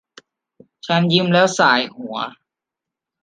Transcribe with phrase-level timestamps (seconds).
[0.85, 2.17] ฉันยิ้มและส่ายหัว